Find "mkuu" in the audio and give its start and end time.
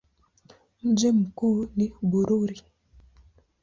1.11-1.67